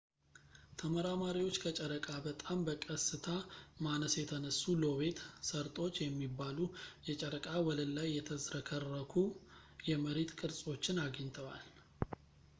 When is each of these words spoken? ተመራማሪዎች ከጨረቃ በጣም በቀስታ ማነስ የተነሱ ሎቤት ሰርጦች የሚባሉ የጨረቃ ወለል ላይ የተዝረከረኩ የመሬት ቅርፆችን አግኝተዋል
ተመራማሪዎች 0.79 1.57
ከጨረቃ 1.63 2.07
በጣም 2.27 2.63
በቀስታ 2.67 3.27
ማነስ 3.85 4.13
የተነሱ 4.19 4.63
ሎቤት 4.83 5.19
ሰርጦች 5.49 5.97
የሚባሉ 6.05 6.57
የጨረቃ 7.09 7.51
ወለል 7.67 7.91
ላይ 7.99 8.09
የተዝረከረኩ 8.17 9.13
የመሬት 9.89 10.33
ቅርፆችን 10.41 11.03
አግኝተዋል 11.05 11.69